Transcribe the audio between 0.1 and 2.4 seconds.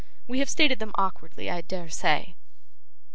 We have stated them awkwardly, I dare say.